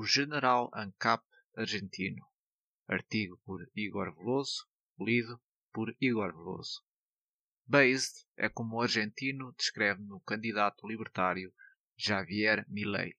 [0.00, 1.24] O General ANCAP
[1.56, 2.24] argentino.
[2.86, 4.64] Artigo por Igor Veloso,
[4.96, 6.84] lido por Igor Veloso.
[7.66, 11.52] Based é como o argentino descreve no candidato libertário
[11.96, 13.16] Javier Milei.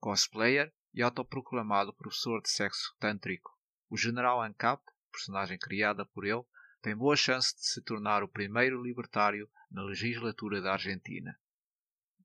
[0.00, 3.56] Cosplayer e autoproclamado professor de sexo tântrico.
[3.88, 4.82] O General ANCAP,
[5.12, 6.42] personagem criada por ele,
[6.82, 11.38] tem boa chance de se tornar o primeiro libertário na legislatura da Argentina.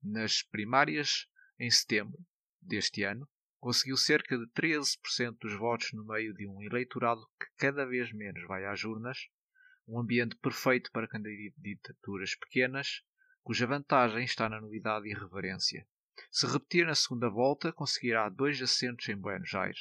[0.02, 1.28] Nas primárias,
[1.60, 2.18] em setembro
[2.60, 3.28] deste ano,
[3.64, 8.46] conseguiu cerca de 13% dos votos no meio de um eleitorado que cada vez menos
[8.46, 9.30] vai às urnas,
[9.88, 13.00] um ambiente perfeito para candidaturas pequenas,
[13.42, 15.88] cuja vantagem está na novidade e reverência.
[16.30, 19.80] Se repetir na segunda volta, conseguirá dois assentos em Buenos Aires.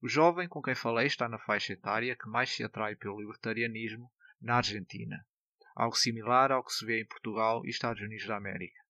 [0.00, 4.10] O jovem com quem falei está na faixa etária que mais se atrai pelo libertarianismo
[4.40, 5.26] na Argentina,
[5.76, 8.80] algo similar ao que se vê em Portugal e Estados Unidos da América.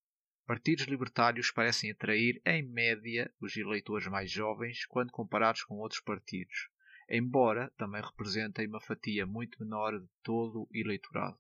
[0.49, 6.71] Partidos libertários parecem atrair, em média, os eleitores mais jovens quando comparados com outros partidos,
[7.07, 11.39] embora também representem uma fatia muito menor de todo o eleitorado.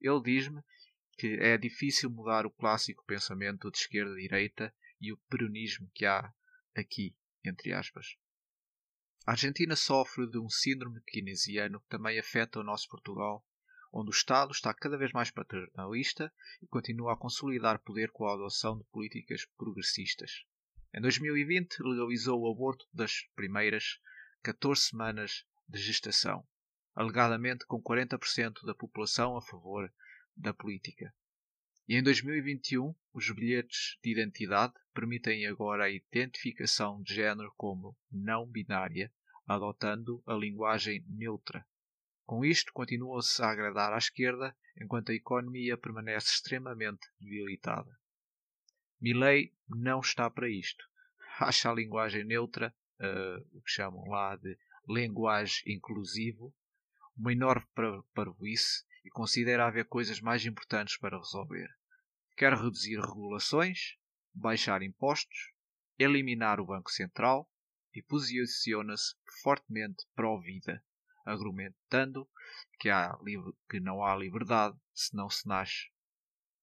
[0.00, 0.60] Ele diz-me
[1.16, 6.34] que é difícil mudar o clássico pensamento de esquerda-direita e o peronismo que há
[6.74, 7.14] aqui,
[7.44, 8.16] entre aspas.
[9.24, 13.46] A Argentina sofre de um síndrome keynesiano que também afeta o nosso Portugal,
[13.96, 18.34] onde o Estado está cada vez mais paternalista e continua a consolidar poder com a
[18.34, 20.44] adoção de políticas progressistas.
[20.92, 24.00] Em 2020, legalizou o aborto das primeiras
[24.42, 26.44] 14 semanas de gestação,
[26.92, 29.88] alegadamente com 40% da população a favor
[30.36, 31.14] da política.
[31.86, 38.44] E em 2021, os bilhetes de identidade permitem agora a identificação de género como não
[38.44, 39.12] binária,
[39.46, 41.64] adotando a linguagem neutra.
[42.24, 47.98] Com isto, continua-se a agradar à esquerda, enquanto a economia permanece extremamente debilitada.
[49.00, 50.84] Milley não está para isto.
[51.38, 54.56] Acha a linguagem neutra, uh, o que chamam lá de
[54.88, 56.54] linguagem inclusivo,
[57.16, 57.66] uma enorme
[58.14, 61.68] parvoíce e considera haver coisas mais importantes para resolver.
[62.36, 63.96] Quer reduzir regulações,
[64.32, 65.52] baixar impostos,
[65.98, 67.48] eliminar o Banco Central
[67.94, 70.82] e posiciona-se fortemente pró-vida,
[71.24, 72.28] argumentando
[72.78, 73.16] que, há,
[73.68, 75.90] que não há liberdade se não se nasce.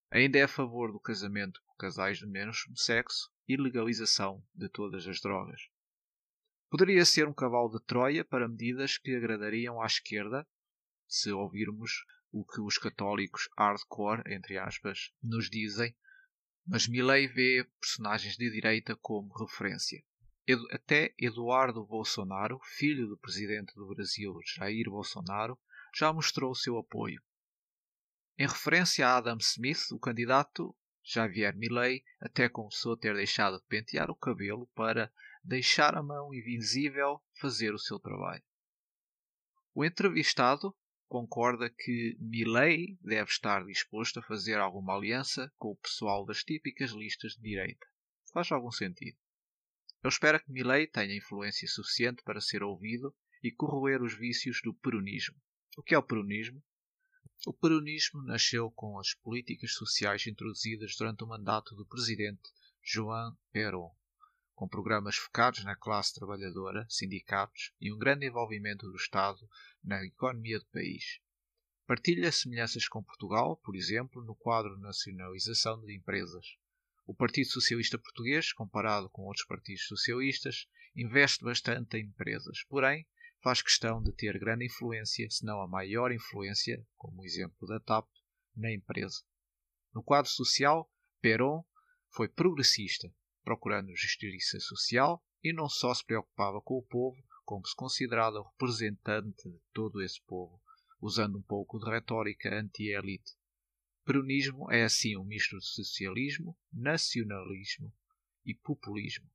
[0.09, 5.07] Ainda é a favor do casamento por casais de menos sexo e legalização de todas
[5.07, 5.61] as drogas.
[6.69, 10.47] Poderia ser um cavalo de Troia para medidas que agradariam à esquerda,
[11.07, 15.93] se ouvirmos o que os católicos hardcore, entre aspas, nos dizem,
[16.66, 20.03] mas Milley vê personagens de direita como referência.
[20.72, 25.57] Até Eduardo Bolsonaro, filho do presidente do Brasil, Jair Bolsonaro,
[25.96, 27.22] já mostrou seu apoio.
[28.38, 33.66] Em referência a Adam Smith, o candidato Javier Milley até começou a ter deixado de
[33.68, 35.12] pentear o cabelo para
[35.44, 38.44] deixar a mão invisível fazer o seu trabalho.
[39.73, 40.75] O entrevistado
[41.08, 46.91] concorda que Milley deve estar disposto a fazer alguma aliança com o pessoal das típicas
[46.91, 47.85] listas de direita.
[48.34, 49.20] Faz algum sentido.
[50.03, 54.73] Ele espera que Milley tenha influência suficiente para ser ouvido e corroer os vícios do
[54.73, 55.35] peronismo.
[55.78, 56.62] O que é o peronismo?
[57.45, 62.50] O peronismo nasceu com as políticas sociais introduzidas durante o mandato do presidente
[62.84, 63.91] João Perón,
[64.56, 69.47] com programas focados na classe trabalhadora, sindicatos e um grande envolvimento do Estado
[69.84, 71.19] na economia do país.
[71.88, 76.57] Partilha semelhanças com Portugal, por exemplo, no quadro de nacionalização de empresas.
[77.11, 83.05] O Partido Socialista Português, comparado com outros partidos socialistas, investe bastante em empresas, porém
[83.44, 87.81] faz questão de ter grande influência, se não a maior influência, como o exemplo da
[87.81, 88.07] TAP,
[88.55, 89.25] na empresa.
[89.94, 90.89] No quadro social,
[91.19, 91.66] Perón
[92.16, 97.75] foi progressista, procurando justiça social e não só se preocupava com o povo, como se
[97.75, 100.61] considerava representante de todo esse povo,
[101.01, 103.33] usando um pouco de retórica anti-elite.
[104.03, 107.94] Peronismo é assim um misto de socialismo, nacionalismo
[108.44, 109.29] e populismo.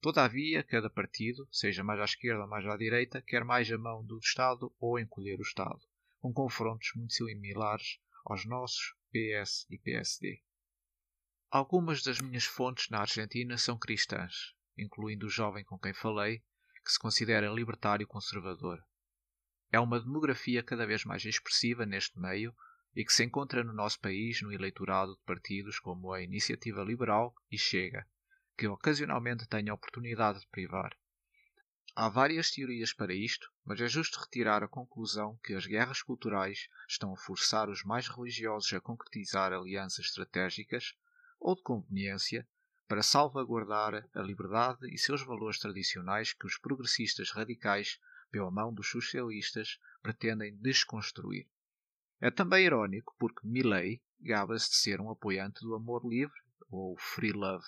[0.00, 4.04] Todavia, cada partido, seja mais à esquerda ou mais à direita, quer mais a mão
[4.04, 5.80] do Estado ou encolher o Estado,
[6.18, 10.42] com confrontos muito similares aos nossos PS e PSD.
[11.50, 16.42] Algumas das minhas fontes na Argentina são cristãs, incluindo o jovem com quem falei,
[16.84, 18.82] que se considera libertário conservador.
[19.72, 22.54] É uma demografia cada vez mais expressiva neste meio
[22.96, 27.34] e que se encontra no nosso país no eleitorado de partidos como a Iniciativa Liberal
[27.52, 28.08] e Chega,
[28.56, 30.96] que ocasionalmente têm a oportunidade de privar.
[31.94, 36.68] Há várias teorias para isto, mas é justo retirar a conclusão que as guerras culturais
[36.88, 40.94] estão a forçar os mais religiosos a concretizar alianças estratégicas
[41.38, 42.48] ou de conveniência
[42.88, 47.98] para salvaguardar a liberdade e seus valores tradicionais que os progressistas radicais,
[48.30, 51.46] pela mão dos socialistas, pretendem desconstruir.
[52.20, 56.40] É também irónico porque Milley gaba-se de ser um apoiante do amor livre,
[56.70, 57.66] ou free love,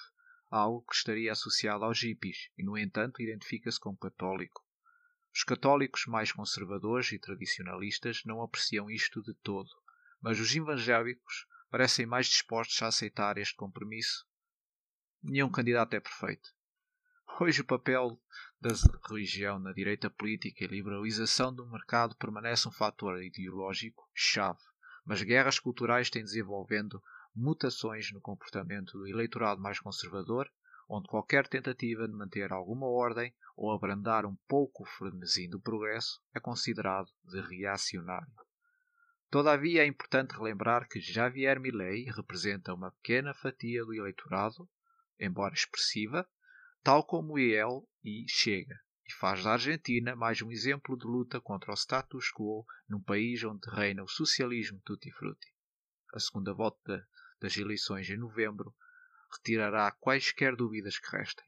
[0.51, 4.67] algo que estaria associado aos hippies, e no entanto identifica-se como católico.
[5.35, 9.71] Os católicos mais conservadores e tradicionalistas não apreciam isto de todo,
[10.21, 14.27] mas os evangélicos parecem mais dispostos a aceitar este compromisso.
[15.23, 16.58] Nenhum candidato é perfeito.
[17.41, 18.21] Hoje o papel
[18.61, 18.71] da
[19.09, 24.59] religião na direita política e liberalização do mercado permanece um fator ideológico chave,
[25.05, 27.01] mas guerras culturais têm desenvolvendo
[27.33, 30.51] mutações no comportamento do eleitorado mais conservador,
[30.89, 36.21] onde qualquer tentativa de manter alguma ordem ou abrandar um pouco o frenesim do progresso
[36.35, 38.33] é considerado de reacionário.
[39.31, 44.69] Todavia é importante relembrar que Javier Milei representa uma pequena fatia do eleitorado,
[45.21, 46.27] embora expressiva,
[46.83, 51.73] tal como ele e Chega, e faz da Argentina mais um exemplo de luta contra
[51.73, 55.47] o status quo num país onde reina o socialismo tutti-frutti.
[56.13, 57.07] A segunda volta
[57.41, 58.75] das eleições em novembro
[59.33, 61.48] retirará quaisquer dúvidas que restem.